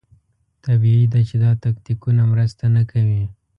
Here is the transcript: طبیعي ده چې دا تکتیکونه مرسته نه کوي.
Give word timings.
طبیعي 0.65 1.05
ده 1.13 1.19
چې 1.29 1.35
دا 1.43 1.51
تکتیکونه 1.63 2.21
مرسته 2.31 2.63
نه 2.75 2.83
کوي. 2.91 3.23